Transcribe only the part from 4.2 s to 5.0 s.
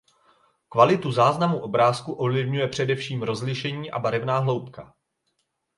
hloubka.